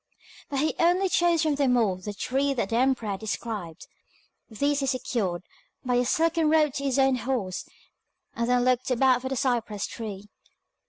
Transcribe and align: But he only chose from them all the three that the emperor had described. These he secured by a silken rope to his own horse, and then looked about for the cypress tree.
But 0.49 0.61
he 0.61 0.73
only 0.79 1.09
chose 1.09 1.43
from 1.43 1.53
them 1.53 1.77
all 1.77 1.95
the 1.97 2.11
three 2.11 2.55
that 2.55 2.69
the 2.69 2.75
emperor 2.77 3.09
had 3.09 3.19
described. 3.19 3.85
These 4.49 4.79
he 4.79 4.87
secured 4.87 5.43
by 5.85 5.93
a 5.93 6.05
silken 6.05 6.49
rope 6.49 6.73
to 6.73 6.83
his 6.85 6.97
own 6.97 7.17
horse, 7.17 7.69
and 8.35 8.49
then 8.49 8.65
looked 8.65 8.89
about 8.89 9.21
for 9.21 9.29
the 9.29 9.35
cypress 9.35 9.85
tree. 9.85 10.27